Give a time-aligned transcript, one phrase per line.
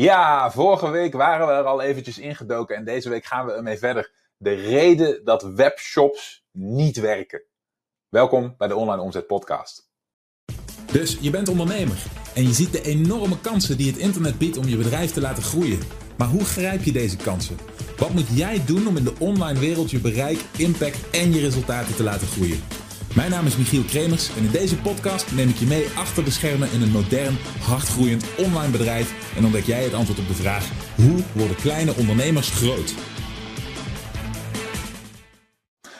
[0.00, 3.78] Ja, vorige week waren we er al eventjes ingedoken en deze week gaan we ermee
[3.78, 4.12] verder.
[4.36, 7.42] De reden dat webshops niet werken.
[8.08, 9.90] Welkom bij de Online Omzet Podcast.
[10.92, 12.02] Dus je bent ondernemer
[12.34, 15.42] en je ziet de enorme kansen die het internet biedt om je bedrijf te laten
[15.42, 15.80] groeien.
[16.18, 17.56] Maar hoe grijp je deze kansen?
[17.98, 21.94] Wat moet jij doen om in de online wereld je bereik, impact en je resultaten
[21.94, 22.62] te laten groeien?
[23.14, 26.30] Mijn naam is Michiel Kremers en in deze podcast neem ik je mee achter de
[26.30, 30.70] schermen in een modern, hardgroeiend online bedrijf en ontdek jij het antwoord op de vraag:
[30.96, 32.94] hoe worden kleine ondernemers groot?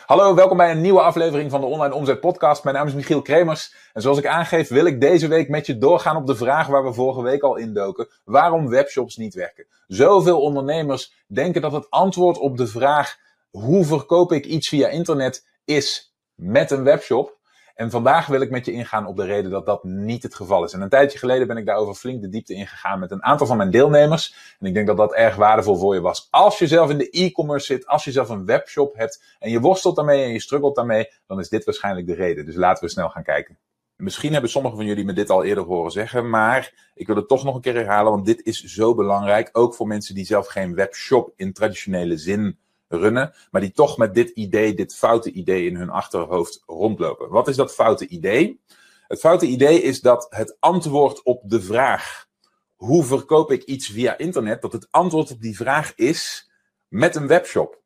[0.06, 2.64] Hallo, welkom bij een nieuwe aflevering van de Online Omzet Podcast.
[2.64, 5.78] Mijn naam is Michiel Kremers en zoals ik aangeef wil ik deze week met je
[5.78, 8.08] doorgaan op de vraag waar we vorige week al indoken.
[8.24, 9.66] Waarom webshops niet werken.
[9.86, 13.16] Zoveel ondernemers denken dat het antwoord op de vraag
[13.50, 16.09] hoe verkoop ik iets via internet is
[16.40, 17.38] met een webshop.
[17.74, 20.64] En vandaag wil ik met je ingaan op de reden dat dat niet het geval
[20.64, 20.72] is.
[20.72, 23.56] En een tijdje geleden ben ik daarover flink de diepte ingegaan met een aantal van
[23.56, 24.56] mijn deelnemers.
[24.58, 26.28] En ik denk dat dat erg waardevol voor je was.
[26.30, 29.60] Als je zelf in de e-commerce zit, als je zelf een webshop hebt en je
[29.60, 32.46] worstelt daarmee en je struggelt daarmee, dan is dit waarschijnlijk de reden.
[32.46, 33.58] Dus laten we snel gaan kijken.
[33.96, 37.28] Misschien hebben sommigen van jullie me dit al eerder horen zeggen, maar ik wil het
[37.28, 39.48] toch nog een keer herhalen, want dit is zo belangrijk.
[39.52, 42.58] Ook voor mensen die zelf geen webshop in traditionele zin
[42.90, 47.28] runnen, maar die toch met dit idee, dit foute idee in hun achterhoofd rondlopen.
[47.28, 48.60] Wat is dat foute idee?
[49.08, 52.26] Het foute idee is dat het antwoord op de vraag:
[52.74, 54.62] hoe verkoop ik iets via internet?
[54.62, 56.50] Dat het antwoord op die vraag is
[56.88, 57.80] met een webshop.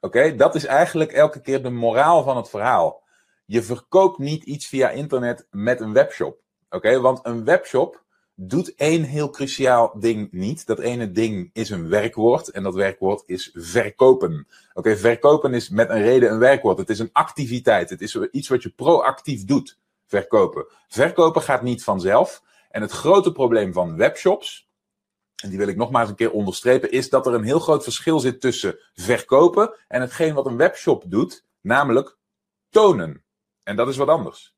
[0.00, 3.02] Oké, dat is eigenlijk elke keer de moraal van het verhaal.
[3.46, 6.40] Je verkoopt niet iets via internet met een webshop.
[6.70, 8.04] Oké, want een webshop
[8.40, 10.66] doet één heel cruciaal ding niet.
[10.66, 14.46] Dat ene ding is een werkwoord en dat werkwoord is verkopen.
[14.74, 16.78] Oké, verkopen is met een reden een werkwoord.
[16.78, 17.90] Het is een activiteit.
[17.90, 19.78] Het is iets wat je proactief doet.
[20.06, 20.66] Verkopen.
[20.88, 22.42] Verkopen gaat niet vanzelf.
[22.70, 24.68] En het grote probleem van webshops,
[25.42, 28.20] en die wil ik nogmaals een keer onderstrepen, is dat er een heel groot verschil
[28.20, 32.16] zit tussen verkopen en hetgeen wat een webshop doet, namelijk
[32.70, 33.22] tonen.
[33.62, 34.54] En dat is wat anders.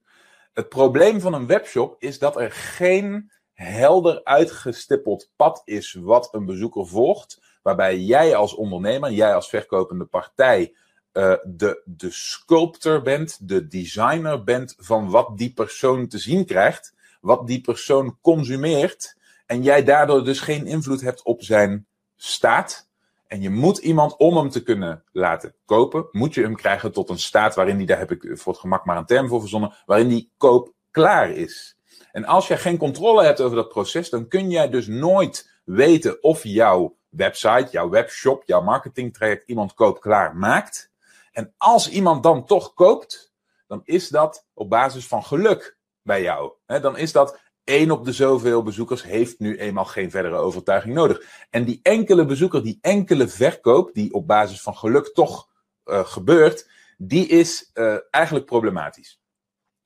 [0.53, 3.31] Het probleem van een webshop is dat er geen
[3.63, 7.41] helder uitgestippeld pad is wat een bezoeker volgt.
[7.63, 10.75] Waarbij jij als ondernemer, jij als verkopende partij,
[11.13, 16.95] uh, de, de sculptor bent, de designer bent van wat die persoon te zien krijgt,
[17.21, 19.17] wat die persoon consumeert.
[19.47, 22.89] En jij daardoor dus geen invloed hebt op zijn staat.
[23.27, 27.11] En je moet iemand om hem te kunnen laten kopen, moet je hem krijgen tot
[27.11, 29.75] een staat waarin die, daar heb ik voor het gemak maar een term voor verzonnen,
[29.87, 31.77] waarin die koop klaar is.
[32.13, 36.23] En als je geen controle hebt over dat proces, dan kun jij dus nooit weten
[36.23, 40.93] of jouw website, jouw webshop, jouw marketingtraject iemand koopklaar maakt.
[41.33, 43.33] En als iemand dan toch koopt,
[43.67, 46.53] dan is dat op basis van geluk bij jou.
[46.67, 51.23] dan is dat één op de zoveel bezoekers heeft nu eenmaal geen verdere overtuiging nodig.
[51.51, 55.49] En die enkele bezoeker, die enkele verkoop, die op basis van geluk toch
[55.85, 59.21] uh, gebeurt, die is uh, eigenlijk problematisch.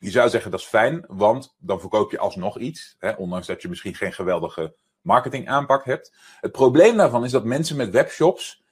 [0.04, 2.96] Je zou zeggen dat is fijn, want dan verkoop je alsnog iets.
[2.98, 6.12] Hè, ondanks dat je misschien geen geweldige marketingaanpak hebt.
[6.40, 8.62] Het probleem daarvan is dat mensen met webshops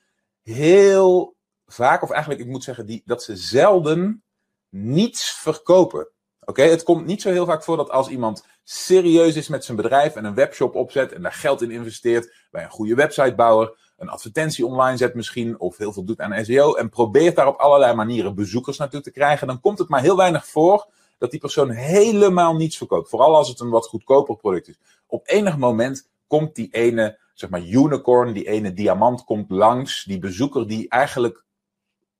[0.42, 4.22] heel vaak, of eigenlijk ik moet zeggen die, dat ze zelden
[4.68, 6.08] niets verkopen.
[6.40, 9.76] Oké, het komt niet zo heel vaak voor dat als iemand serieus is met zijn
[9.76, 14.08] bedrijf en een webshop opzet en daar geld in investeert bij een goede websitebouwer, een
[14.08, 17.94] advertentie online zet misschien, of heel veel doet aan SEO en probeert daar op allerlei
[17.94, 21.70] manieren bezoekers naartoe te krijgen, dan komt het maar heel weinig voor dat die persoon
[21.70, 23.08] helemaal niets verkoopt.
[23.08, 24.78] Vooral als het een wat goedkoper product is.
[25.06, 30.04] Op enig moment komt die ene, zeg maar, unicorn, die ene diamant komt langs.
[30.04, 31.44] Die bezoeker die eigenlijk,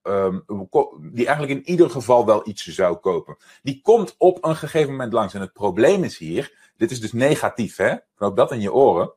[0.03, 0.45] um,
[1.13, 3.37] die eigenlijk in ieder geval wel iets zou kopen.
[3.63, 5.35] Die komt op een gegeven moment langs.
[5.35, 7.95] En het probleem is hier, dit is dus negatief, hè?
[8.15, 9.13] Knoop dat in je oren.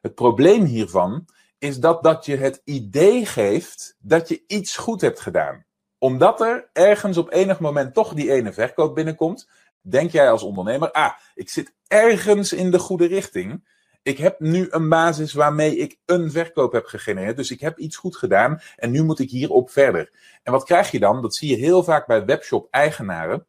[0.00, 1.24] Het probleem hiervan
[1.58, 5.65] is dat dat je het idee geeft dat je iets goed hebt gedaan
[5.98, 9.48] omdat er ergens op enig moment toch die ene verkoop binnenkomt,
[9.80, 13.74] denk jij als ondernemer, ah, ik zit ergens in de goede richting.
[14.02, 17.36] Ik heb nu een basis waarmee ik een verkoop heb gegenereerd.
[17.36, 20.10] Dus ik heb iets goed gedaan en nu moet ik hierop verder.
[20.42, 21.22] En wat krijg je dan?
[21.22, 23.46] Dat zie je heel vaak bij webshop-eigenaren.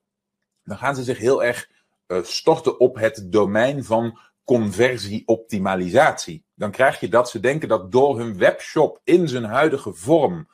[0.64, 1.70] Dan gaan ze zich heel erg
[2.08, 6.46] uh, storten op het domein van conversieoptimalisatie.
[6.56, 10.48] Dan krijg je dat ze denken dat door hun webshop in zijn huidige vorm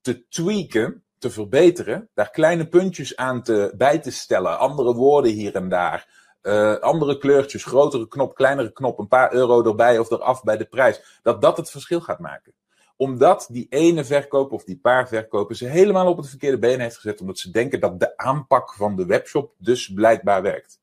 [0.00, 5.54] te tweaken, te verbeteren, daar kleine puntjes aan te, bij te stellen, andere woorden hier
[5.54, 6.08] en daar,
[6.42, 10.64] uh, andere kleurtjes, grotere knop, kleinere knop, een paar euro erbij of eraf bij de
[10.64, 12.54] prijs, dat dat het verschil gaat maken.
[12.96, 16.96] Omdat die ene verkoper of die paar verkopen ze helemaal op het verkeerde been heeft
[16.96, 20.80] gezet, omdat ze denken dat de aanpak van de webshop dus blijkbaar werkt.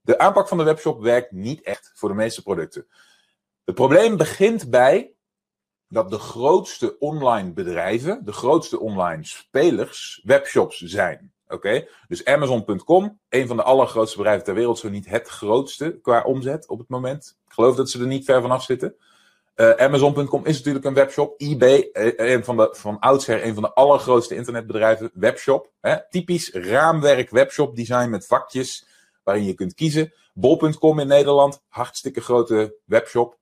[0.00, 2.86] De aanpak van de webshop werkt niet echt voor de meeste producten.
[3.64, 5.12] Het probleem begint bij
[5.88, 11.32] dat de grootste online bedrijven, de grootste online spelers, webshops zijn.
[11.48, 16.22] Oké, dus Amazon.com, een van de allergrootste bedrijven ter wereld, zo niet het grootste qua
[16.22, 17.38] omzet op het moment.
[17.46, 18.96] Ik geloof dat ze er niet ver vanaf zitten.
[19.56, 21.34] Uh, Amazon.com is natuurlijk een webshop.
[21.40, 25.10] eBay, uh, een van, de, van oudsher een van de allergrootste internetbedrijven.
[25.14, 25.70] Webshop.
[25.80, 26.08] Hè?
[26.10, 28.86] Typisch raamwerk webshop design met vakjes
[29.22, 30.12] waarin je kunt kiezen.
[30.34, 33.38] Bol.com in Nederland, hartstikke grote webshop.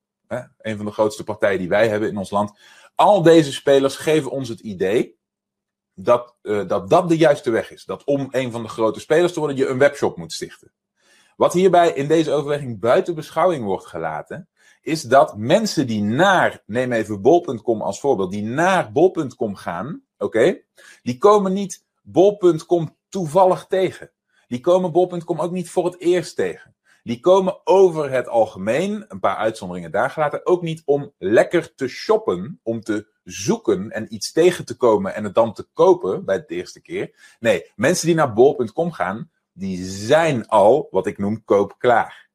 [0.58, 2.58] Een van de grootste partijen die wij hebben in ons land.
[2.94, 5.18] Al deze spelers geven ons het idee
[5.94, 7.84] dat, uh, dat dat de juiste weg is.
[7.84, 10.72] Dat om een van de grote spelers te worden, je een webshop moet stichten.
[11.36, 14.48] Wat hierbij in deze overweging buiten beschouwing wordt gelaten,
[14.82, 20.60] is dat mensen die naar, neem even bol.com als voorbeeld, die naar bol.com gaan, oké,
[21.02, 24.10] die komen niet bol.com toevallig tegen.
[24.48, 26.75] Die komen bol.com ook niet voor het eerst tegen.
[27.06, 31.88] Die komen over het algemeen, een paar uitzonderingen daar gelaten, ook niet om lekker te
[31.88, 36.38] shoppen, om te zoeken en iets tegen te komen en het dan te kopen bij
[36.46, 37.36] de eerste keer.
[37.40, 42.26] Nee, mensen die naar bol.com gaan, die zijn al, wat ik noem, koopklaar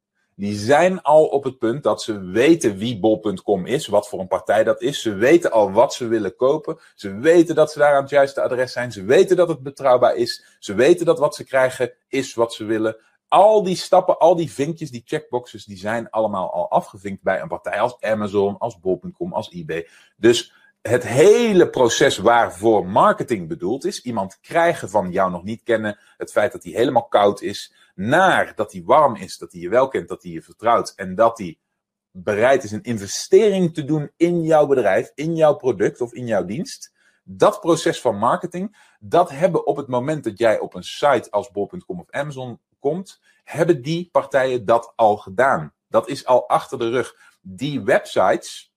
[0.41, 4.27] die zijn al op het punt dat ze weten wie bol.com is, wat voor een
[4.27, 5.01] partij dat is.
[5.01, 6.79] Ze weten al wat ze willen kopen.
[6.95, 8.91] Ze weten dat ze daar aan het juiste adres zijn.
[8.91, 10.43] Ze weten dat het betrouwbaar is.
[10.59, 12.97] Ze weten dat wat ze krijgen is wat ze willen.
[13.31, 17.47] Al die stappen, al die vinkjes, die checkboxes, die zijn allemaal al afgevinkt bij een
[17.47, 19.87] partij als Amazon, als bol.com, als eBay.
[20.17, 25.99] Dus het hele proces waarvoor marketing bedoeld is, iemand krijgen van jou nog niet kennen,
[26.17, 29.69] het feit dat hij helemaal koud is, naar dat hij warm is, dat hij je
[29.69, 31.57] wel kent, dat hij je vertrouwt en dat hij
[32.11, 36.45] bereid is een investering te doen in jouw bedrijf, in jouw product of in jouw
[36.45, 36.93] dienst.
[37.23, 41.51] Dat proces van marketing, dat hebben op het moment dat jij op een site als
[41.51, 45.73] bol.com of Amazon komt, hebben die partijen dat al gedaan.
[45.87, 47.15] Dat is al achter de rug.
[47.41, 48.73] Die websites,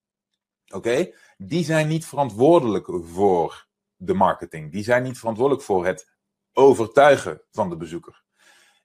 [0.75, 3.67] oké, die zijn niet verantwoordelijk voor
[3.97, 4.73] de marketing.
[4.73, 6.13] Die zijn niet verantwoordelijk voor het
[6.53, 8.23] overtuigen van de bezoeker.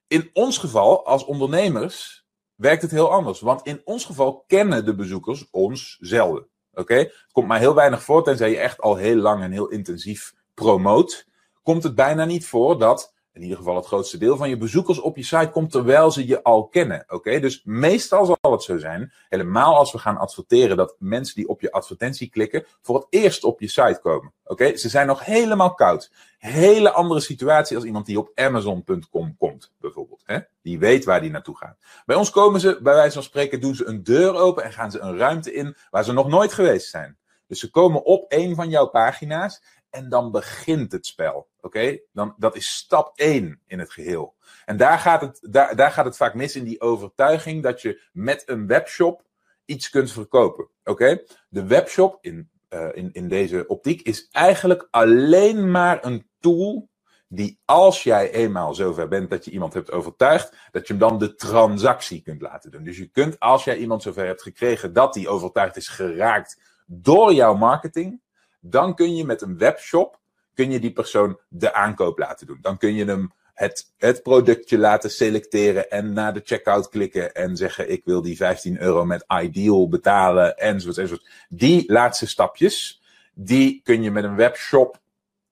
[0.06, 3.40] In ons geval, als ondernemers, werkt het heel anders.
[3.40, 6.48] Want in ons geval kennen de bezoekers ons zelden.
[6.72, 7.10] Oké?
[7.32, 11.26] Komt maar heel weinig voor, tenzij je echt al heel lang en heel intensief promoot.
[11.62, 15.00] Komt het bijna niet voor dat in ieder geval het grootste deel van je bezoekers
[15.00, 17.04] op je site komt terwijl ze je al kennen.
[17.08, 21.48] Oké, dus meestal zal het zo zijn, helemaal als we gaan adverteren, dat mensen die
[21.48, 24.32] op je advertentie klikken voor het eerst op je site komen.
[24.44, 26.10] Oké, ze zijn nog helemaal koud.
[26.38, 30.22] Hele andere situatie als iemand die op Amazon.com komt, bijvoorbeeld.
[30.24, 30.38] Hè?
[30.62, 31.78] Die weet waar die naartoe gaat.
[32.06, 34.90] Bij ons komen ze, bij wijze van spreken, doen ze een deur open en gaan
[34.90, 37.18] ze een ruimte in waar ze nog nooit geweest zijn.
[37.46, 41.48] Dus ze komen op een van jouw pagina's en dan begint het spel.
[41.60, 41.98] Oké?
[42.12, 44.34] Dan Dat is stap 1 in het geheel.
[44.64, 48.02] En daar gaat, het, daar, daar gaat het vaak mis in die overtuiging dat je
[48.12, 49.22] met een webshop
[49.64, 50.68] iets kunt verkopen.
[50.84, 51.22] Oké?
[51.48, 56.88] De webshop in, uh, in, in deze optiek is eigenlijk alleen maar een tool
[57.32, 61.18] die als jij eenmaal zover bent dat je iemand hebt overtuigd, dat je hem dan
[61.18, 62.84] de transactie kunt laten doen.
[62.84, 67.32] Dus je kunt, als jij iemand zover hebt gekregen dat die overtuigd is geraakt door
[67.32, 68.20] jouw marketing,
[68.60, 70.20] dan kun je met een webshop
[70.54, 72.58] kun je die persoon de aankoop laten doen.
[72.60, 77.56] Dan kun je hem het, het productje laten selecteren en naar de checkout klikken en
[77.56, 81.30] zeggen ik wil die 15 euro met Ideal betalen enzovoort, enzovoort.
[81.48, 83.02] Die laatste stapjes,
[83.34, 85.00] die kun je met een webshop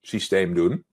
[0.01, 0.85] systeem doen.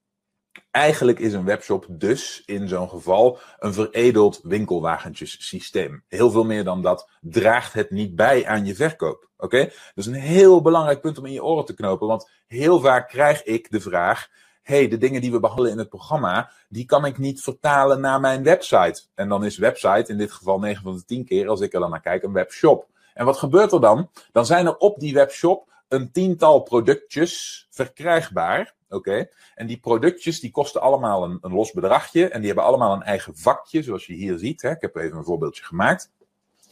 [0.76, 6.04] Eigenlijk is een webshop dus in zo'n geval een veredeld winkelwagentjessysteem.
[6.08, 9.30] Heel veel meer dan dat draagt het niet bij aan je verkoop.
[9.38, 9.58] Oké?
[9.64, 13.10] Dat is een heel belangrijk punt om in je oren te knopen, want heel vaak
[13.10, 14.28] krijg ik de vraag:
[14.62, 18.20] hey, de dingen die we behandelen in het programma, die kan ik niet vertalen naar
[18.20, 19.04] mijn website.
[19.14, 21.80] En dan is website in dit geval 9 van de 10 keer, als ik er
[21.80, 22.88] dan naar kijk, een webshop.
[23.14, 24.10] En wat gebeurt er dan?
[24.32, 28.74] Dan zijn er op die webshop een tiental productjes verkrijgbaar.
[28.96, 29.28] Oké.
[29.56, 32.28] En die productjes die kosten allemaal een, een, los bedragje.
[32.28, 34.62] En die hebben allemaal een eigen vakje, zoals je hier ziet.
[34.62, 34.72] Hè.
[34.72, 36.12] Ik heb even een voorbeeldje gemaakt.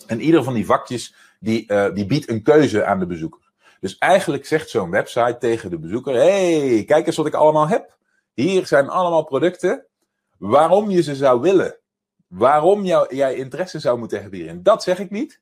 [0.08, 3.42] En ieder van die vakjes die, uh, die biedt een keuze aan de bezoeker.
[3.80, 7.98] Dus eigenlijk zegt zo'n website tegen de bezoeker: hey, kijk eens wat ik allemaal heb.
[8.34, 9.86] Hier zijn allemaal producten.
[10.38, 11.78] Waarom je ze zou willen.
[12.28, 14.64] Waarom jou, jij interesse zou moeten hebben hierin.
[14.64, 15.42] Dat zeg ik niet.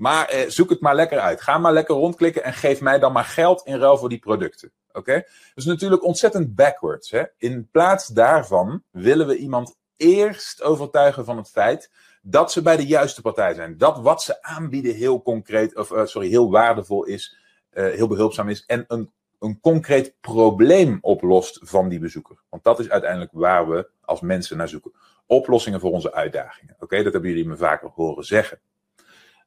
[0.00, 1.40] Maar eh, zoek het maar lekker uit.
[1.40, 4.72] Ga maar lekker rondklikken en geef mij dan maar geld in ruil voor die producten.
[4.88, 4.98] Oké?
[4.98, 5.26] Okay?
[5.54, 7.10] Dus natuurlijk ontzettend backwards.
[7.10, 7.22] Hè?
[7.36, 11.90] In plaats daarvan willen we iemand eerst overtuigen van het feit
[12.22, 13.78] dat ze bij de juiste partij zijn.
[13.78, 17.36] Dat wat ze aanbieden heel concreet, of uh, sorry, heel waardevol is,
[17.72, 22.36] uh, heel behulpzaam is en een, een concreet probleem oplost van die bezoeker.
[22.48, 24.92] Want dat is uiteindelijk waar we als mensen naar zoeken.
[25.26, 26.76] Oplossingen voor onze uitdagingen.
[26.78, 28.60] Oké, dat hebben jullie me vaker horen zeggen.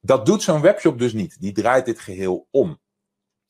[0.05, 1.41] Dat doet zo'n webshop dus niet.
[1.41, 2.79] Die draait dit geheel om.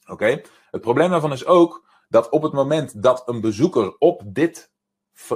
[0.05, 0.41] Oké?
[0.71, 4.71] Het probleem daarvan is ook dat op het moment dat een bezoeker op dit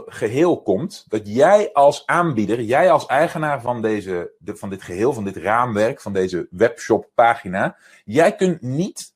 [0.05, 5.23] geheel komt, dat jij als aanbieder, jij als eigenaar van, deze, van dit geheel, van
[5.23, 9.13] dit raamwerk, van deze webshop pagina, jij kunt niet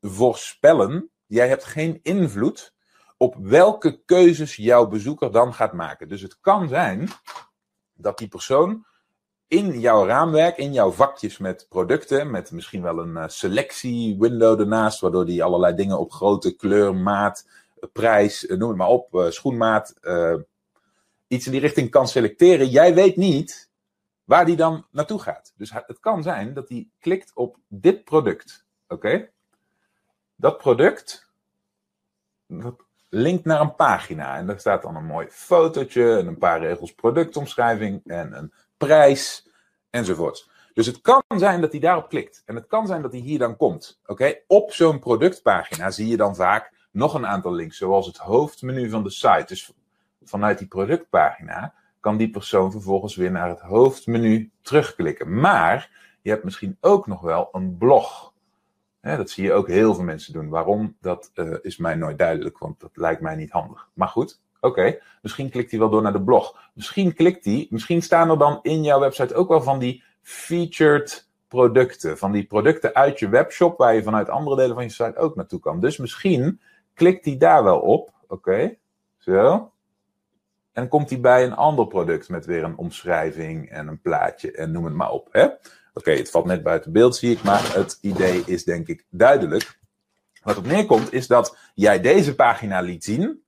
[0.00, 2.74] voorspellen, jij hebt geen invloed
[3.16, 6.08] op welke keuzes jouw bezoeker dan gaat maken.
[6.08, 7.08] Dus het kan zijn
[7.92, 8.86] dat die persoon
[9.48, 14.60] in jouw raamwerk, in jouw vakjes met producten, met misschien wel een uh, selectie window
[14.60, 17.48] ernaast, waardoor die allerlei dingen op grootte, kleur, maat,
[17.92, 19.94] prijs, eh, noem het maar op, schoenmaat,
[21.28, 22.68] iets in die richting kan selecteren.
[22.68, 23.70] Jij weet niet
[24.24, 25.52] waar die dan naartoe gaat.
[25.56, 28.64] Dus het kan zijn dat hij klikt op dit product.
[28.88, 29.28] Oké?
[30.36, 31.28] Dat product,
[32.46, 32.74] dat
[33.08, 34.36] linkt naar een pagina.
[34.36, 39.50] En daar staat dan een mooi fotootje en een paar regels productomschrijving en een prijs
[39.90, 40.48] enzovoort.
[40.76, 42.42] Dus het kan zijn dat hij daarop klikt.
[42.46, 44.00] En het kan zijn dat hij hier dan komt.
[44.06, 48.90] Oké, Op zo'n productpagina zie je dan vaak nog een aantal links, zoals het hoofdmenu
[48.90, 49.44] van de site.
[49.46, 49.72] Dus
[50.22, 55.40] vanuit die productpagina kan die persoon vervolgens weer naar het hoofdmenu terugklikken.
[55.40, 55.90] Maar
[56.22, 58.32] je hebt misschien ook nog wel een blog.
[59.00, 60.48] dat zie je ook heel veel mensen doen.
[60.48, 60.96] Waarom?
[61.00, 63.88] Dat uh, is mij nooit duidelijk, want dat lijkt mij niet handig.
[63.94, 66.70] Maar goed, Oké, misschien klikt hij wel door naar de blog.
[66.74, 71.28] Misschien klikt hij, misschien staan er dan in jouw website ook wel van die featured
[71.48, 72.18] producten.
[72.18, 75.36] Van die producten uit je webshop waar je vanuit andere delen van je site ook
[75.36, 75.80] naartoe kan.
[75.80, 76.60] Dus misschien
[76.94, 78.10] klikt hij daar wel op.
[78.28, 78.76] Oké,
[79.18, 79.70] zo.
[80.72, 84.70] En komt hij bij een ander product met weer een omschrijving en een plaatje en
[84.70, 85.28] noem het maar op.
[85.94, 89.78] Oké, het valt net buiten beeld, zie ik, maar het idee is denk ik duidelijk.
[90.42, 93.44] Wat op neerkomt is dat jij deze pagina liet zien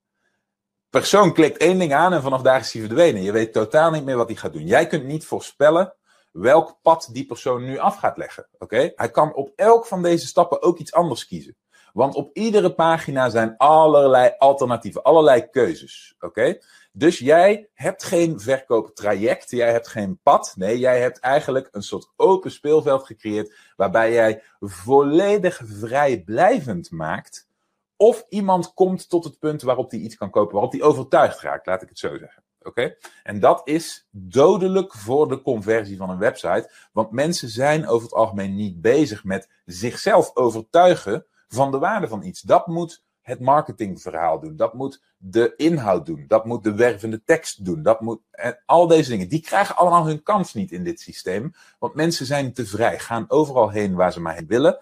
[0.90, 3.22] persoon klikt één ding aan en vanaf daar is hij verdwenen.
[3.22, 4.66] Je weet totaal niet meer wat hij gaat doen.
[4.66, 5.94] Jij kunt niet voorspellen
[6.32, 8.48] welk pad die persoon nu af gaat leggen.
[8.58, 8.92] Oké?
[8.94, 11.56] Hij kan op elk van deze stappen ook iets anders kiezen.
[11.92, 16.14] Want op iedere pagina zijn allerlei alternatieven, allerlei keuzes.
[16.20, 16.58] Oké?
[16.92, 20.52] Dus jij hebt geen verkooptraject, jij hebt geen pad.
[20.56, 27.47] Nee, jij hebt eigenlijk een soort open speelveld gecreëerd waarbij jij volledig vrijblijvend maakt
[27.98, 31.66] of iemand komt tot het punt waarop hij iets kan kopen, waarop hij overtuigd raakt,
[31.66, 32.42] laat ik het zo zeggen.
[32.62, 32.96] Oké?
[33.22, 36.70] En dat is dodelijk voor de conversie van een website.
[36.92, 42.22] Want mensen zijn over het algemeen niet bezig met zichzelf overtuigen van de waarde van
[42.22, 42.40] iets.
[42.40, 44.56] Dat moet het marketingverhaal doen.
[44.56, 46.24] Dat moet de inhoud doen.
[46.28, 47.82] Dat moet de wervende tekst doen.
[47.82, 49.28] Dat moet, en al deze dingen.
[49.28, 51.52] Die krijgen allemaal hun kans niet in dit systeem.
[51.78, 52.98] Want mensen zijn te vrij.
[52.98, 54.78] Gaan overal heen waar ze maar heen willen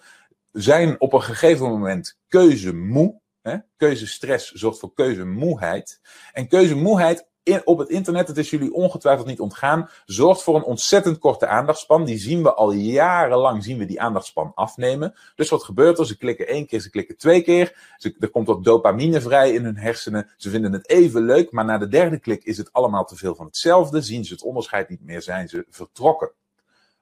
[0.56, 3.20] zijn op een gegeven moment keuzemoe.
[3.42, 3.56] Hè?
[3.76, 6.00] Keuzestress zorgt voor keuzemoeheid.
[6.32, 7.28] En keuzemoeheid
[7.64, 12.04] op het internet, het is jullie ongetwijfeld niet ontgaan, zorgt voor een ontzettend korte aandachtspan.
[12.04, 15.14] Die zien we al jarenlang, zien we die aandachtspan afnemen.
[15.34, 16.06] Dus wat gebeurt er?
[16.06, 17.94] Ze klikken één keer, ze klikken twee keer.
[17.96, 20.30] Ze, er komt wat dopamine vrij in hun hersenen.
[20.36, 23.34] Ze vinden het even leuk, maar na de derde klik is het allemaal te veel
[23.34, 24.00] van hetzelfde.
[24.00, 26.30] Zien ze het onderscheid niet meer, zijn ze vertrokken.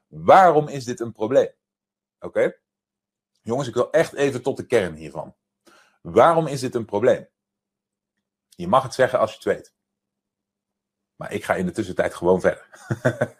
[0.06, 1.48] Waarom is dit een probleem?
[2.20, 2.54] Oké?
[3.44, 5.34] Jongens, ik wil echt even tot de kern hiervan.
[6.00, 7.28] Waarom is dit een probleem?
[8.48, 9.74] Je mag het zeggen als je het weet.
[11.16, 12.68] Maar ik ga in de tussentijd gewoon verder.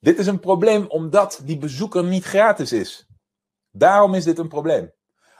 [0.00, 3.06] dit is een probleem omdat die bezoeker niet gratis is.
[3.70, 4.92] Daarom is dit een probleem.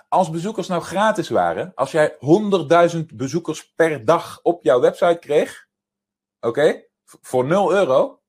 [0.08, 2.16] Als bezoekers nou gratis waren, als jij
[2.94, 5.68] 100.000 bezoekers per dag op jouw website kreeg,
[6.40, 8.20] oké, voor 0 euro,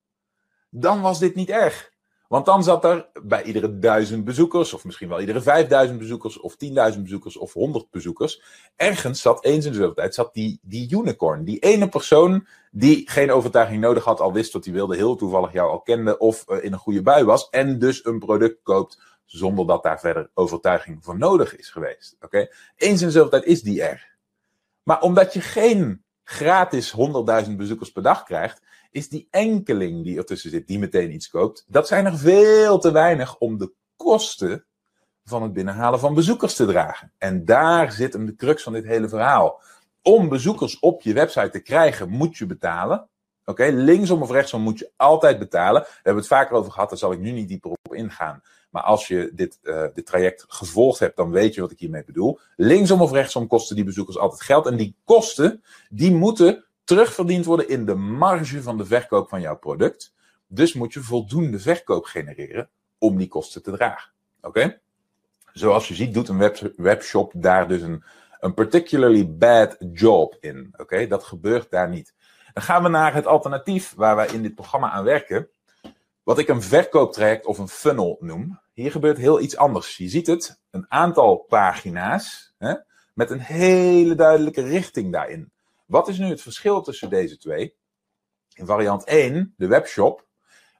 [0.70, 1.89] dan was dit niet erg.
[2.30, 6.56] Want dan zat er bij iedere duizend bezoekers, of misschien wel iedere vijfduizend bezoekers, of
[6.56, 8.42] tienduizend bezoekers, of honderd bezoekers,
[8.76, 11.44] ergens zat eens in de zoveel tijd zat die, die unicorn.
[11.44, 15.52] Die ene persoon die geen overtuiging nodig had, al wist wat hij wilde, heel toevallig
[15.52, 19.00] jou al kende, of uh, in een goede bui was, en dus een product koopt
[19.24, 22.16] zonder dat daar verder overtuiging voor nodig is geweest.
[22.20, 22.48] Oké?
[22.76, 24.16] Eens in de zoveel tijd is die er.
[24.82, 26.94] Maar omdat je geen gratis
[27.46, 31.64] 100.000 bezoekers per dag krijgt, is die enkeling die ertussen zit, die meteen iets koopt,
[31.68, 34.64] dat zijn er veel te weinig om de kosten
[35.24, 37.12] van het binnenhalen van bezoekers te dragen.
[37.18, 39.62] En daar zit hem de crux van dit hele verhaal.
[40.02, 43.08] Om bezoekers op je website te krijgen, moet je betalen.
[43.44, 45.82] Oké, linksom of rechtsom moet je altijd betalen.
[45.82, 48.42] We hebben het vaker over gehad, daar zal ik nu niet dieper op ingaan.
[48.70, 52.04] Maar als je dit, uh, dit traject gevolgd hebt, dan weet je wat ik hiermee
[52.04, 52.38] bedoel.
[52.56, 54.66] Linksom of rechtsom kosten die bezoekers altijd geld.
[54.66, 59.58] En die kosten, die moeten terugverdiend worden in de marge van de verkoop van jouw
[59.58, 60.14] product.
[60.46, 62.68] Dus moet je voldoende verkoop genereren
[62.98, 64.12] om die kosten te dragen.
[64.40, 64.80] Oké?
[65.52, 68.04] Zoals je ziet, doet een webshop daar dus een,
[68.40, 70.74] een particularly bad job in.
[70.76, 71.06] Oké?
[71.06, 72.14] Dat gebeurt daar niet.
[72.52, 75.48] Dan gaan we naar het alternatief waar wij in dit programma aan werken.
[76.22, 78.60] wat ik een verkooptraject of een funnel noem.
[78.72, 79.96] Hier gebeurt heel iets anders.
[79.96, 82.74] Je ziet het, een aantal pagina's hè,
[83.14, 85.52] met een hele duidelijke richting daarin.
[85.90, 87.76] Wat is nu het verschil tussen deze twee?
[88.54, 90.26] In variant 1, de webshop,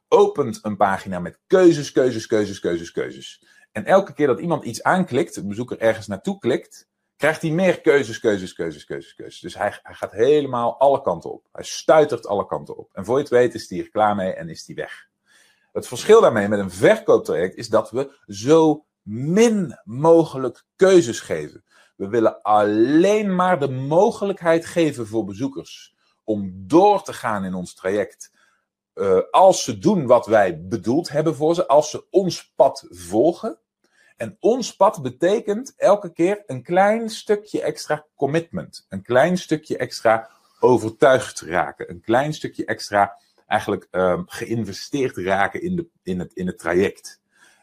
[0.09, 3.45] opent een pagina met keuzes, keuzes, keuzes, keuzes, keuzes.
[3.73, 7.81] En elke keer dat iemand iets aanklikt, de bezoeker ergens naartoe klikt, krijgt hij meer
[7.81, 9.40] keuzes, keuzes, keuzes, keuzes, keuzes.
[9.40, 11.47] Dus hij, hij gaat helemaal alle kanten op.
[11.52, 12.90] Hij stuitert alle kanten op.
[12.93, 15.09] En voor je het weet is hij er klaar mee en is hij weg.
[15.73, 21.64] Het verschil daarmee met een verkooptraject is dat we zo min mogelijk keuzes geven.
[22.00, 27.75] We willen alleen maar de mogelijkheid geven voor bezoekers om door te gaan in ons
[27.75, 28.33] traject.
[28.95, 33.59] Uh, als ze doen wat wij bedoeld hebben voor ze, als ze ons pad volgen.
[34.16, 38.87] En ons pad betekent elke keer een klein stukje extra commitment.
[38.88, 40.30] Een klein stukje extra
[40.61, 41.90] overtuigd raken.
[41.90, 43.16] Een klein stukje extra
[43.47, 47.21] eigenlijk um, geïnvesteerd raken in, de, in, het, in het traject.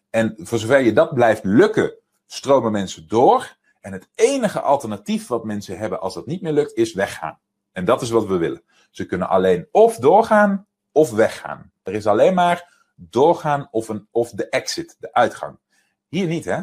[0.09, 1.93] En voor zover je dat blijft lukken,
[2.25, 3.55] stromen mensen door.
[3.87, 7.39] En het enige alternatief wat mensen hebben als dat niet meer lukt, is weggaan.
[7.71, 8.63] En dat is wat we willen.
[8.89, 11.71] Ze kunnen alleen of doorgaan of weggaan.
[11.83, 15.59] Er is alleen maar doorgaan of, een, of de exit, de uitgang.
[16.07, 16.61] Hier niet, hè?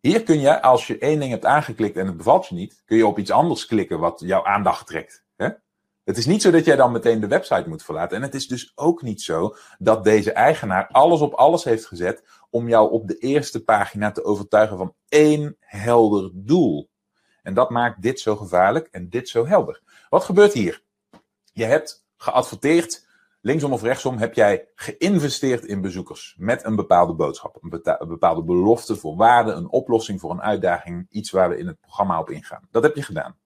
[0.00, 2.96] Hier kun je, als je één ding hebt aangeklikt en het bevalt je niet, kun
[2.96, 5.24] je op iets anders klikken wat jouw aandacht trekt.
[6.08, 8.16] Het is niet zo dat jij dan meteen de website moet verlaten.
[8.16, 12.24] En het is dus ook niet zo dat deze eigenaar alles op alles heeft gezet
[12.50, 16.90] om jou op de eerste pagina te overtuigen van één helder doel.
[17.42, 19.82] En dat maakt dit zo gevaarlijk en dit zo helder.
[20.08, 20.82] Wat gebeurt hier?
[21.52, 23.06] Je hebt geadverteerd,
[23.40, 28.96] linksom of rechtsom heb jij geïnvesteerd in bezoekers met een bepaalde boodschap, een bepaalde belofte
[28.96, 32.68] voor waarde, een oplossing voor een uitdaging, iets waar we in het programma op ingaan.
[32.70, 33.36] Dat heb je gedaan.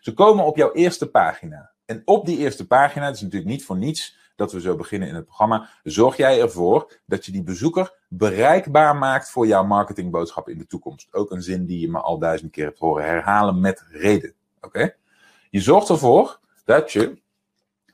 [0.00, 1.73] Ze komen op jouw eerste pagina.
[1.84, 5.08] En op die eerste pagina, het is natuurlijk niet voor niets dat we zo beginnen
[5.08, 10.48] in het programma, zorg jij ervoor dat je die bezoeker bereikbaar maakt voor jouw marketingboodschap
[10.48, 11.08] in de toekomst.
[11.10, 14.34] Ook een zin die je me al duizend keer hebt horen herhalen met reden.
[14.60, 14.94] Oké?
[15.50, 17.22] Je zorgt ervoor dat je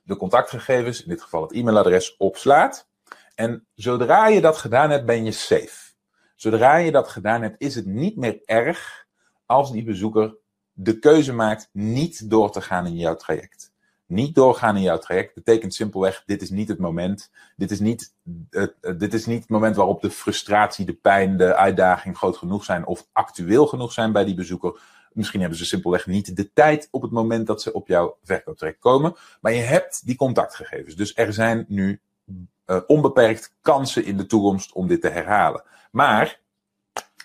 [0.02, 2.88] de contactgegevens, in dit geval het e-mailadres, opslaat.
[3.34, 5.92] En zodra je dat gedaan hebt, ben je safe.
[6.34, 9.06] Zodra je dat gedaan hebt, is het niet meer erg
[9.46, 10.36] als die bezoeker
[10.72, 13.69] de keuze maakt niet door te gaan in jouw traject
[14.10, 17.30] niet doorgaan in jouw traject betekent simpelweg: dit is niet het moment.
[17.56, 18.14] Dit is niet,
[18.50, 22.64] het, dit is niet het moment waarop de frustratie, de pijn, de uitdaging groot genoeg
[22.64, 24.80] zijn of actueel genoeg zijn bij die bezoeker.
[25.12, 28.78] Misschien hebben ze simpelweg niet de tijd op het moment dat ze op jouw verkooptraject
[28.78, 29.14] komen.
[29.40, 30.94] Maar je hebt die contactgegevens.
[30.96, 32.00] Dus er zijn nu
[32.66, 35.62] uh, onbeperkt kansen in de toekomst om dit te herhalen.
[35.90, 36.40] Maar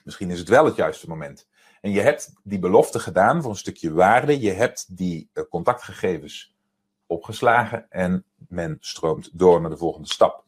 [0.03, 1.47] misschien is het wel het juiste moment.
[1.81, 4.39] En je hebt die belofte gedaan voor een stukje waarde.
[4.39, 6.54] Je hebt die uh, contactgegevens
[7.15, 10.43] opgeslagen en men stroomt door naar de volgende stap.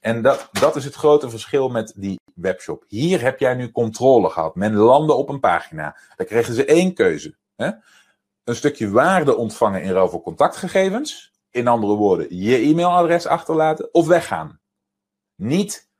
[0.00, 2.84] En dat, dat is het grote verschil met die webshop.
[2.88, 4.54] Hier heb jij nu controle gehad.
[4.54, 5.96] Men landde op een pagina.
[6.16, 7.36] Daar kregen ze één keuze.
[7.56, 7.70] Hè?
[8.44, 11.32] Een stukje waarde ontvangen in ruil voor contactgegevens.
[11.50, 14.60] In andere woorden, je e-mailadres achterlaten of weggaan.
[15.36, 15.90] Niet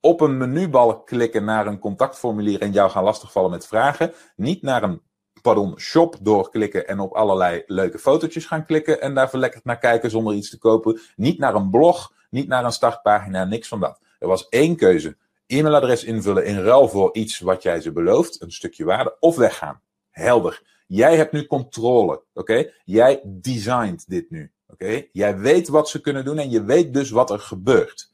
[0.00, 4.12] op een menubalk klikken naar een contactformulier en jou gaan lastigvallen met vragen.
[4.36, 5.02] Niet naar een
[5.42, 10.10] pardon, shop doorklikken en op allerlei leuke fotootjes gaan klikken en daar verlekkerd naar kijken
[10.10, 11.00] zonder iets te kopen.
[11.16, 14.00] Niet naar een blog, niet naar een startpagina, niks van dat.
[14.18, 15.16] Er was één keuze.
[15.46, 19.80] E-mailadres invullen in ruil voor iets wat jij ze belooft, een stukje waarde, of weggaan.
[20.10, 20.62] Helder.
[20.86, 22.70] Jij hebt nu controle, oké?
[22.84, 25.06] Jij designt dit nu, oké?
[25.12, 28.12] Jij weet wat ze kunnen doen en je weet dus wat er gebeurt.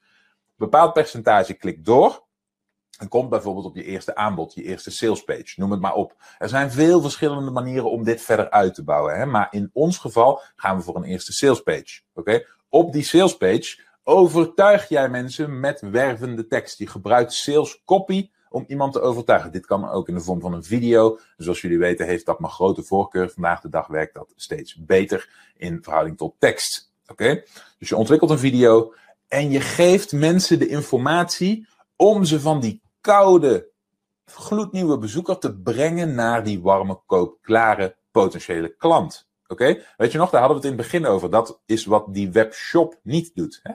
[0.57, 2.24] Bepaald percentage klikt door,
[2.99, 6.17] en komt bijvoorbeeld op je eerste aanbod, je eerste salespage, noem het maar op.
[6.39, 9.17] Er zijn veel verschillende manieren om dit verder uit te bouwen.
[9.17, 9.27] Hè?
[9.27, 12.01] Maar in ons geval gaan we voor een eerste salespage.
[12.15, 12.45] Oké?
[12.69, 16.79] Op die salespage overtuig jij mensen met wervende tekst.
[16.79, 19.53] Je gebruikt sales copy om iemand te overtuigen.
[19.53, 21.19] Dit kan ook in de vorm van een video.
[21.37, 23.31] Zoals jullie weten heeft dat mijn grote voorkeur.
[23.31, 26.93] Vandaag de dag werkt dat steeds beter in verhouding tot tekst.
[27.07, 27.43] Oké?
[27.79, 28.95] Dus je ontwikkelt een video
[29.29, 33.71] en je geeft mensen de informatie om ze van die koude,
[34.25, 39.29] gloednieuwe bezoeker te brengen naar die warme, koopklare potentiële klant.
[39.47, 39.83] Oké?
[39.97, 41.31] Weet je nog, daar hadden we het in het begin over.
[41.31, 43.61] Dat is wat die webshop niet doet.
[43.62, 43.73] Hè?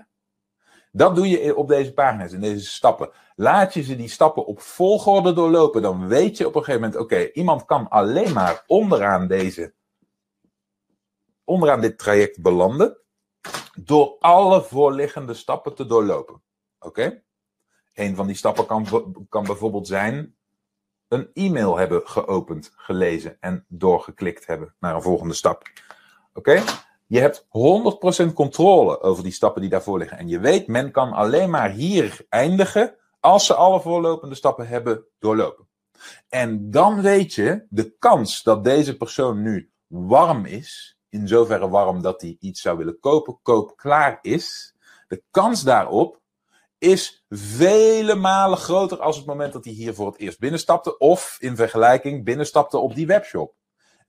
[0.91, 3.11] Dat doe je op deze pagina's, in deze stappen.
[3.35, 7.01] Laat je ze die stappen op volgorde doorlopen, dan weet je op een gegeven moment:
[7.01, 9.73] oké, iemand kan alleen maar onderaan deze,
[11.43, 12.97] onderaan dit traject belanden,
[13.83, 16.41] door alle voorliggende stappen te doorlopen.
[16.79, 17.23] Oké?
[17.99, 18.85] Een van die stappen kan,
[19.29, 20.35] kan bijvoorbeeld zijn
[21.07, 25.69] een e-mail hebben geopend, gelezen en doorgeklikt hebben naar een volgende stap.
[26.33, 26.63] Oké?
[27.07, 27.45] Je hebt
[28.29, 30.17] 100% controle over die stappen die daarvoor liggen.
[30.17, 35.05] En je weet, men kan alleen maar hier eindigen als ze alle voorlopende stappen hebben
[35.19, 35.67] doorlopen.
[36.29, 42.01] En dan weet je, de kans dat deze persoon nu warm is, in zoverre warm
[42.01, 44.75] dat hij iets zou willen kopen, koop klaar is,
[45.07, 46.18] de kans daarop
[46.79, 51.37] is vele malen groter als het moment dat hij hier voor het eerst binnenstapte, of
[51.39, 53.53] in vergelijking binnenstapte op die webshop.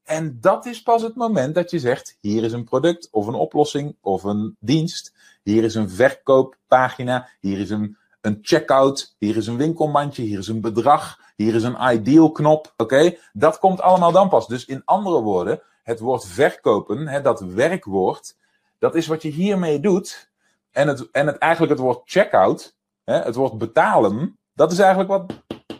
[0.05, 3.35] En dat is pas het moment dat je zegt: hier is een product of een
[3.35, 5.15] oplossing of een dienst.
[5.43, 7.29] Hier is een verkooppagina.
[7.41, 9.15] Hier is een, een checkout.
[9.19, 10.23] Hier is een winkelmandje.
[10.23, 11.19] Hier is een bedrag.
[11.37, 12.75] Hier is een ideal knop.
[12.77, 14.47] Oké, dat komt allemaal dan pas.
[14.47, 18.37] Dus in andere woorden, het woord verkopen, hè, dat werkwoord,
[18.79, 20.30] dat is wat je hiermee doet.
[20.71, 25.11] En het, en het eigenlijk het woord checkout, hè, het woord betalen, dat is eigenlijk
[25.11, 25.33] wat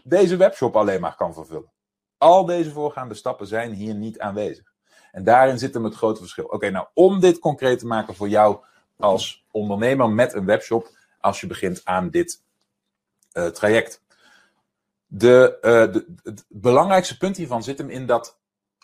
[0.05, 1.73] deze webshop alleen maar kan vervullen.
[2.19, 4.73] Al deze voorgaande stappen zijn hier niet aanwezig.
[5.13, 6.45] En daarin zit hem het grote verschil.
[6.45, 8.65] Oké, nou om dit concreet te maken voor jou
[8.97, 12.43] als ondernemer met een webshop, als je begint aan dit
[13.33, 14.03] uh, traject.
[15.07, 18.40] De, uh, de, het belangrijkste punt hiervan zit hem in dat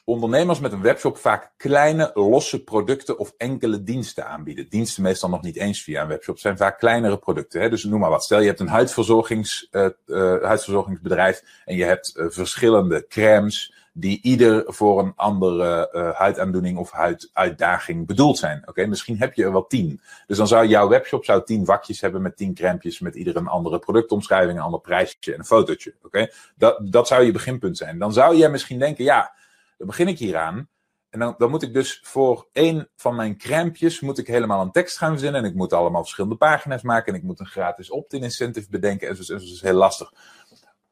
[0.07, 4.69] ondernemers met een webshop vaak kleine, losse producten of enkele diensten aanbieden.
[4.69, 7.61] Diensten meestal nog niet eens via een webshop, zijn vaak kleinere producten.
[7.61, 7.69] Hè?
[7.69, 8.25] Dus noem maar wat.
[8.25, 14.23] Stel je hebt een huidverzorgings, uh, uh, huidverzorgingsbedrijf en je hebt uh, verschillende crèmes die
[14.23, 18.63] ieder voor een andere huidaandoening of huiduitdaging bedoeld zijn.
[18.67, 20.01] Oké, misschien heb je er wel tien.
[20.27, 23.47] Dus dan zou jouw webshop zou tien vakjes hebben met tien crèmpjes met ieder een
[23.47, 25.95] andere productomschrijving, een ander prijsje en een fotootje.
[26.03, 27.99] Oké, dat, dat zou je beginpunt zijn.
[27.99, 29.35] Dan zou je misschien denken, ja,
[29.77, 30.69] dan begin ik hieraan.
[31.09, 34.71] En dan, dan moet ik dus voor één van mijn crèmpjes moet ik helemaal een
[34.71, 35.43] tekst gaan verzinnen.
[35.43, 37.13] En ik moet allemaal verschillende pagina's maken.
[37.13, 39.09] En ik moet een gratis opt-in incentive bedenken.
[39.09, 40.13] En en zo is heel lastig.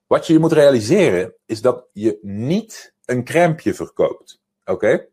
[0.06, 4.40] Wat je moet realiseren is dat je niet een crèmpje verkoopt.
[4.64, 5.08] Oké?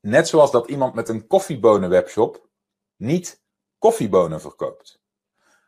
[0.00, 2.48] Net zoals dat iemand met een koffiebonen webshop
[2.96, 3.42] niet
[3.78, 5.00] koffiebonen verkoopt.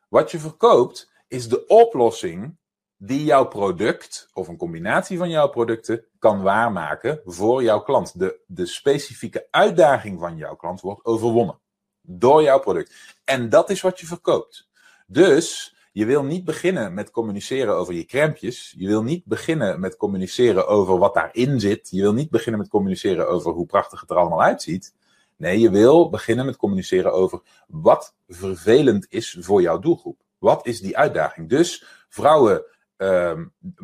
[0.09, 2.57] Wat je verkoopt is de oplossing
[3.05, 8.19] die jouw product of een combinatie van jouw producten kan waarmaken voor jouw klant.
[8.19, 11.59] De, de specifieke uitdaging van jouw klant wordt overwonnen
[12.01, 12.95] door jouw product.
[13.25, 14.69] En dat is wat je verkoopt.
[15.07, 18.75] Dus je wil niet beginnen met communiceren over je crèmpjes.
[18.77, 21.89] Je wil niet beginnen met communiceren over wat daarin zit.
[21.91, 24.95] Je wil niet beginnen met communiceren over hoe prachtig het er allemaal uitziet.
[25.37, 30.21] Nee, je wil beginnen met communiceren over wat vervelend is voor jouw doelgroep.
[30.39, 31.49] Wat is die uitdaging?
[31.49, 32.65] Dus vrouwen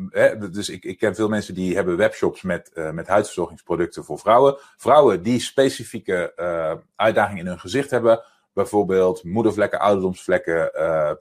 [0.09, 4.19] Hè, dus ik, ik, ken veel mensen die hebben webshops met, uh, met huidverzorgingsproducten voor
[4.19, 4.57] vrouwen.
[4.77, 8.23] Vrouwen die specifieke uh, uitdagingen in hun gezicht hebben.
[8.53, 11.11] Bijvoorbeeld moedervlekken, ouderdomsvlekken, uh,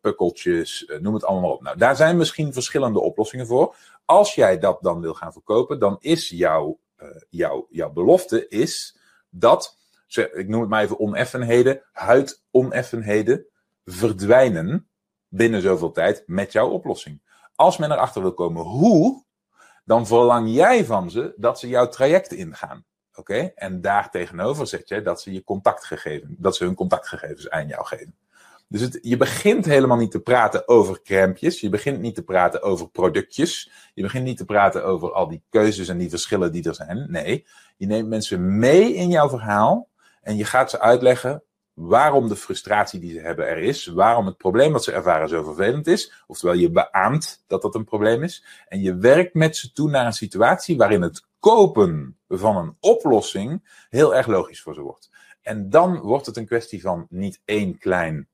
[0.00, 1.62] pukkeltjes, noem het allemaal op.
[1.62, 3.76] Nou, daar zijn misschien verschillende oplossingen voor.
[4.04, 6.78] Als jij dat dan wil gaan verkopen, dan is jouw,
[7.28, 8.98] jouw, jouw belofte is
[9.30, 9.78] dat,
[10.14, 13.46] ik noem het maar even oneffenheden, huidoneffenheden
[13.84, 14.88] verdwijnen
[15.28, 17.20] binnen zoveel tijd met jouw oplossing.
[17.54, 19.24] Als men erachter wil komen hoe,
[19.84, 22.84] dan verlang jij van ze dat ze jouw traject ingaan.
[23.14, 23.52] Oké?
[23.54, 27.86] En daar tegenover zet je dat ze je contactgegevens, dat ze hun contactgegevens aan jou
[27.86, 28.14] geven.
[28.68, 31.60] Dus je begint helemaal niet te praten over crèmpjes.
[31.60, 33.70] Je begint niet te praten over productjes.
[33.94, 37.06] Je begint niet te praten over al die keuzes en die verschillen die er zijn.
[37.10, 39.88] Nee, je neemt mensen mee in jouw verhaal
[40.22, 41.42] en je gaat ze uitleggen
[41.74, 45.42] waarom de frustratie die ze hebben er is, waarom het probleem dat ze ervaren zo
[45.42, 49.72] vervelend is, oftewel je beaamt dat dat een probleem is, en je werkt met ze
[49.72, 54.80] toe naar een situatie waarin het kopen van een oplossing heel erg logisch voor ze
[54.80, 55.10] wordt.
[55.42, 58.28] En dan wordt het een kwestie van niet één klein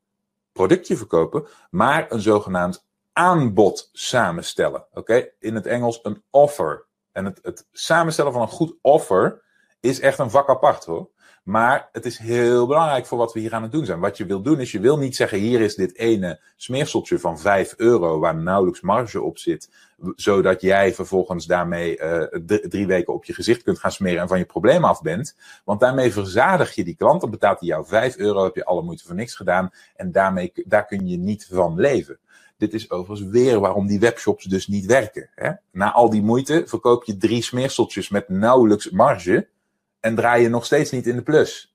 [0.52, 4.86] productje verkopen, maar een zogenaamd aanbod samenstellen.
[4.92, 6.86] Oké, in het Engels een offer.
[7.12, 9.42] En het, het samenstellen van een goed offer
[9.80, 11.10] is echt een vak apart hoor.
[11.50, 14.00] Maar het is heel belangrijk voor wat we hier aan het doen zijn.
[14.00, 17.38] Wat je wil doen is, je wil niet zeggen, hier is dit ene smeerseltje van
[17.38, 19.70] 5 euro waar nauwelijks marge op zit.
[20.16, 22.22] Zodat jij vervolgens daarmee uh,
[22.68, 25.36] drie weken op je gezicht kunt gaan smeren en van je probleem af bent.
[25.64, 27.20] Want daarmee verzadig je die klant.
[27.20, 29.70] Dan betaalt hij jou 5 euro, heb je alle moeite voor niks gedaan.
[29.96, 32.18] En daarmee, daar kun je niet van leven.
[32.56, 35.30] Dit is overigens weer waarom die webshops dus niet werken.
[35.34, 35.50] Hè?
[35.72, 39.48] Na al die moeite verkoop je drie smeerseltjes met nauwelijks marge
[40.00, 41.74] en draai je nog steeds niet in de plus.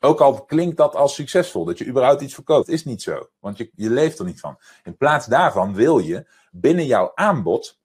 [0.00, 3.28] Ook al klinkt dat als succesvol, dat je überhaupt iets verkoopt, is niet zo.
[3.38, 4.58] Want je, je leeft er niet van.
[4.84, 7.80] In plaats daarvan wil je binnen jouw aanbod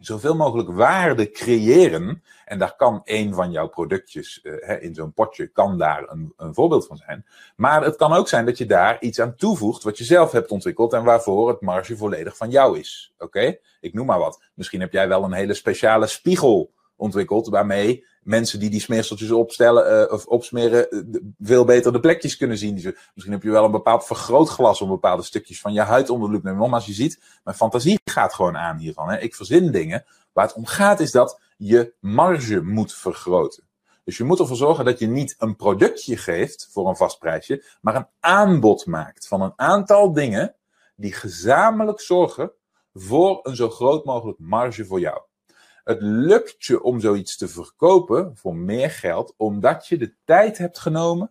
[0.00, 2.22] zoveel mogelijk waarde creëren.
[2.44, 6.54] En daar kan een van jouw productjes uh, in zo'n potje, kan daar een, een,
[6.54, 7.26] voorbeeld van zijn.
[7.56, 10.50] Maar het kan ook zijn dat je daar iets aan toevoegt wat je zelf hebt
[10.50, 13.14] ontwikkeld en waarvoor het marge volledig van jou is.
[13.18, 13.56] Oké?
[13.80, 14.42] Ik noem maar wat.
[14.54, 20.06] Misschien heb jij wel een hele speciale spiegel ontwikkeld waarmee mensen die die smeerseltjes opstellen
[20.06, 22.74] uh, of opsmeren uh, veel beter de plekjes kunnen zien.
[22.74, 26.34] Misschien heb je wel een bepaald vergrootglas om bepaalde stukjes van je huid onder de
[26.34, 26.60] loep nemen.
[26.60, 29.10] Nogmaals, je ziet, mijn fantasie gaat gewoon aan hiervan.
[29.10, 29.18] Hè.
[29.18, 30.04] Ik verzin dingen.
[30.32, 33.68] Waar het om gaat is dat je marge moet vergroten.
[34.04, 37.64] Dus je moet ervoor zorgen dat je niet een productje geeft voor een vast prijsje,
[37.80, 40.54] maar een aanbod maakt van een aantal dingen
[40.96, 42.52] die gezamenlijk zorgen
[42.94, 45.20] voor een zo groot mogelijk marge voor jou.
[45.84, 50.78] Het lukt je om zoiets te verkopen voor meer geld, omdat je de tijd hebt
[50.78, 51.30] genomen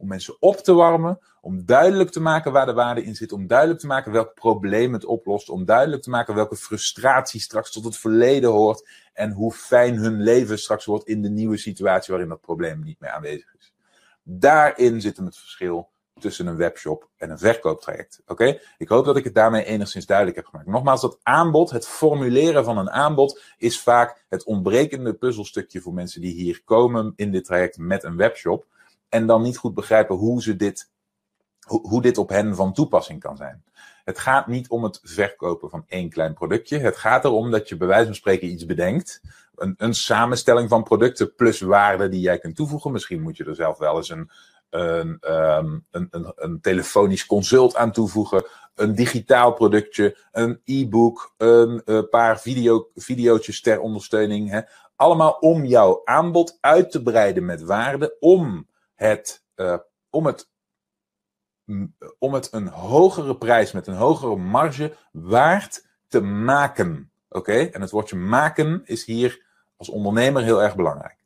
[0.00, 3.46] om mensen op te warmen, om duidelijk te maken waar de waarde in zit, om
[3.46, 7.84] duidelijk te maken welk probleem het oplost, om duidelijk te maken welke frustratie straks tot
[7.84, 12.28] het verleden hoort en hoe fijn hun leven straks wordt in de nieuwe situatie waarin
[12.28, 13.72] dat probleem niet meer aanwezig is.
[14.22, 18.22] Daarin zit hem het verschil tussen een webshop en een verkooptraject.
[18.26, 18.58] Oké?
[18.78, 20.68] Ik hoop dat ik het daarmee enigszins duidelijk heb gemaakt.
[20.68, 26.20] Nogmaals, dat aanbod, het formuleren van een aanbod, is vaak het ontbrekende puzzelstukje voor mensen
[26.20, 28.66] die hier komen in dit traject met een webshop.
[29.08, 30.90] En dan niet goed begrijpen hoe ze dit,
[31.66, 33.64] hoe, dit op hen van toepassing kan zijn.
[34.04, 36.78] Het gaat niet om het verkopen van één klein productje.
[36.78, 39.20] Het gaat erom dat je bij wijze van spreken iets bedenkt.
[39.54, 42.92] Een, een samenstelling van producten plus waarde die jij kunt toevoegen.
[42.92, 44.30] Misschien moet je er zelf wel eens een,
[44.70, 51.82] een, um, een, een, een, telefonisch consult aan toevoegen, een digitaal productje, een e-book, een,
[51.84, 54.50] een paar video, video's ter ondersteuning.
[54.50, 54.60] Hè.
[54.96, 59.78] Allemaal om jouw aanbod uit te breiden met waarde, om het, uh,
[60.10, 60.48] om het
[62.18, 67.10] om het een hogere prijs met een hogere marge waard te maken.
[67.28, 67.52] Oké?
[67.52, 71.16] En het woordje maken is hier als ondernemer heel erg belangrijk.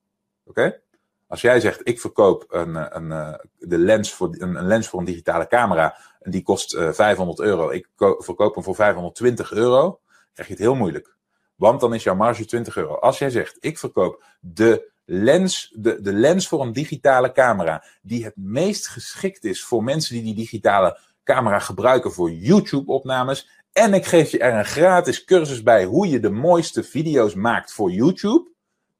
[0.44, 0.80] Oké?
[1.26, 4.88] Als jij zegt, ik verkoop een, een, een, eh, de lens voor, een, een, lens
[4.88, 7.70] voor een digitale camera en die kost uh, eh, 500 euro.
[7.70, 10.00] Ik verkoop hem voor 520 euro.
[10.32, 11.16] Krijg je het heel moeilijk.
[11.54, 12.94] Want dan is jouw marge 20 euro.
[12.94, 18.24] Als jij zegt, ik verkoop de lens, de, de lens voor een digitale camera, die
[18.24, 23.48] het meest geschikt is voor mensen die die digitale camera gebruiken voor YouTube-opnames.
[23.72, 27.72] En ik geef je er een gratis cursus bij hoe je de mooiste video's maakt
[27.72, 28.52] voor YouTube.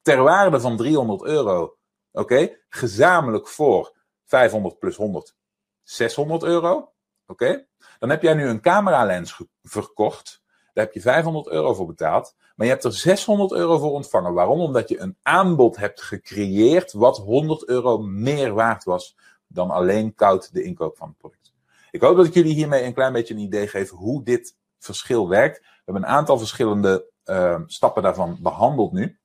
[0.02, 1.76] Ter waarde van 300 euro.
[2.14, 2.57] Oké?
[2.68, 5.37] Gezamenlijk voor 500 plus 100,
[5.83, 6.92] 600 euro.
[7.27, 7.66] Oké?
[7.98, 10.42] Dan heb jij nu een cameralens verkocht.
[10.72, 12.35] Daar heb je 500 euro voor betaald.
[12.57, 14.33] Maar je hebt er 600 euro voor ontvangen.
[14.33, 14.61] Waarom?
[14.61, 20.53] Omdat je een aanbod hebt gecreëerd wat 100 euro meer waard was dan alleen koud
[20.53, 21.53] de inkoop van het product.
[21.90, 25.29] Ik hoop dat ik jullie hiermee een klein beetje een idee geef hoe dit verschil
[25.29, 25.59] werkt.
[25.59, 29.18] We hebben een aantal verschillende uh, stappen daarvan behandeld nu.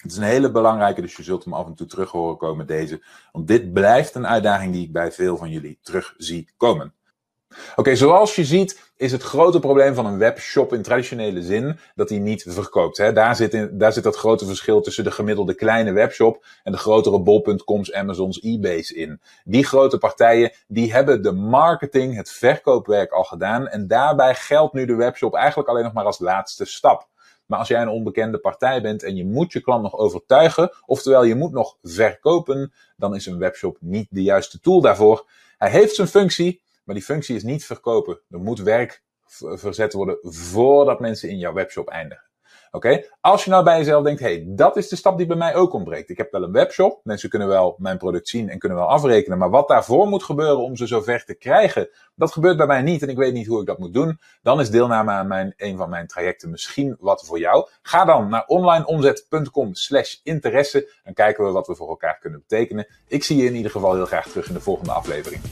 [0.00, 2.66] Het is een hele belangrijke, dus je zult hem af en toe terug horen komen,
[2.66, 3.02] deze.
[3.32, 6.94] Want dit blijft een uitdaging die ik bij veel van jullie terug zie komen.
[7.76, 12.08] Oké, zoals je ziet is het grote probleem van een webshop in traditionele zin dat
[12.08, 12.96] hij niet verkoopt.
[12.96, 13.12] Hè?
[13.12, 16.78] Daar, zit in, daar zit dat grote verschil tussen de gemiddelde kleine webshop en de
[16.78, 19.20] grotere bol.coms, Amazons, eBay's in.
[19.44, 24.86] Die grote partijen die hebben de marketing, het verkoopwerk al gedaan en daarbij geldt nu
[24.86, 27.08] de webshop eigenlijk alleen nog maar als laatste stap.
[27.50, 31.24] Maar als jij een onbekende partij bent en je moet je klant nog overtuigen, oftewel
[31.24, 35.30] je moet nog verkopen, dan is een webshop niet de juiste tool daarvoor.
[35.58, 38.20] Hij heeft zijn functie, maar die functie is niet verkopen.
[38.30, 39.02] Er moet werk
[39.54, 42.29] verzet worden voordat mensen in jouw webshop eindigen.
[42.72, 43.04] Oké?
[43.20, 45.72] Als je nou bij jezelf denkt, hey, dat is de stap die bij mij ook
[45.72, 46.10] ontbreekt.
[46.10, 49.38] Ik heb wel een webshop, mensen kunnen wel mijn product zien en kunnen wel afrekenen,
[49.38, 53.02] maar wat daarvoor moet gebeuren om ze zover te krijgen, dat gebeurt bij mij niet
[53.02, 54.20] en ik weet niet hoe ik dat moet doen.
[54.42, 57.68] Dan is deelname aan mijn, een van mijn trajecten misschien wat voor jou.
[57.82, 62.86] Ga dan naar onlineomzet.com slash interesse en kijken we wat we voor elkaar kunnen betekenen.
[63.08, 65.42] Ik zie je in ieder geval heel graag terug in de volgende aflevering.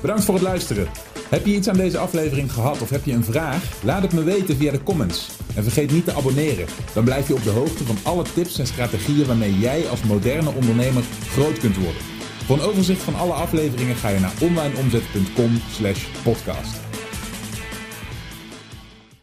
[0.00, 1.13] Bedankt voor het luisteren.
[1.34, 3.82] Heb je iets aan deze aflevering gehad of heb je een vraag?
[3.82, 5.28] Laat het me weten via de comments.
[5.54, 6.66] En vergeet niet te abonneren.
[6.92, 10.54] Dan blijf je op de hoogte van alle tips en strategieën waarmee jij als moderne
[10.54, 12.02] ondernemer groot kunt worden.
[12.44, 16.83] Voor een overzicht van alle afleveringen ga je naar onlineomzet.com/podcast.